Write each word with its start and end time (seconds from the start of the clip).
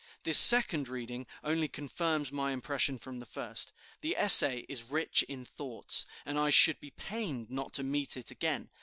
This 0.23 0.39
second 0.39 0.89
reading 0.89 1.27
only 1.43 1.67
confirms 1.67 2.31
my 2.31 2.53
impression 2.53 2.97
from 2.97 3.19
the 3.19 3.25
first. 3.27 3.71
The 4.01 4.17
essay 4.17 4.65
is 4.67 4.85
rich 4.89 5.21
in 5.29 5.45
thoughts, 5.45 6.07
and 6.25 6.39
I 6.39 6.49
should 6.49 6.79
be 6.79 6.89
pained 6.89 7.51
not 7.51 7.71
to 7.73 7.83
meet 7.83 8.17
it 8.17 8.31
again. 8.31 8.71